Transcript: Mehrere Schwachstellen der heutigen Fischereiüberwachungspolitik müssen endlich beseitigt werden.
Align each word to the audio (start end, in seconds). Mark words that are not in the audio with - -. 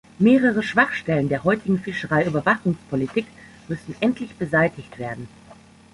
Mehrere 0.17 0.63
Schwachstellen 0.63 1.29
der 1.29 1.43
heutigen 1.43 1.77
Fischereiüberwachungspolitik 1.77 3.27
müssen 3.67 3.93
endlich 3.99 4.33
beseitigt 4.33 4.97
werden. 4.97 5.27